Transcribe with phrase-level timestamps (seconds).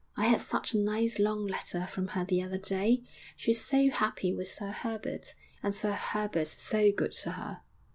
[0.17, 3.03] I had such a nice long letter from her the other day.
[3.37, 5.35] She's so happy with Sir Herbert.
[5.61, 7.61] And Sir Herbert's so good to her.'